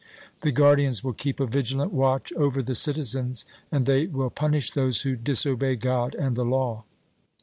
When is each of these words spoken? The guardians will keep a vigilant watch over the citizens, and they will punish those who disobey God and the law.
The 0.39 0.51
guardians 0.51 1.03
will 1.03 1.13
keep 1.13 1.39
a 1.39 1.45
vigilant 1.45 1.93
watch 1.93 2.33
over 2.33 2.63
the 2.63 2.73
citizens, 2.73 3.45
and 3.71 3.85
they 3.85 4.07
will 4.07 4.31
punish 4.31 4.71
those 4.71 5.01
who 5.01 5.15
disobey 5.15 5.75
God 5.75 6.15
and 6.15 6.35
the 6.35 6.43
law. 6.43 6.85